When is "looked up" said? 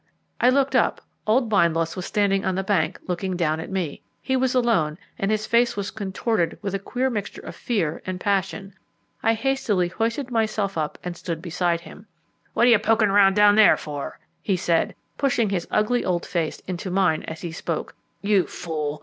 0.49-0.99